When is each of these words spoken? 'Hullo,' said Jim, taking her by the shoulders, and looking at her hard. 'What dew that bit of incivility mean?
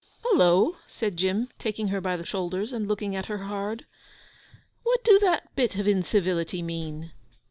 'Hullo,' 0.23 0.77
said 0.87 1.15
Jim, 1.15 1.49
taking 1.59 1.89
her 1.89 2.01
by 2.01 2.17
the 2.17 2.25
shoulders, 2.25 2.73
and 2.73 2.87
looking 2.87 3.15
at 3.15 3.27
her 3.27 3.37
hard. 3.43 3.85
'What 4.81 5.03
dew 5.03 5.19
that 5.19 5.55
bit 5.55 5.75
of 5.75 5.87
incivility 5.87 6.63
mean? 6.63 7.11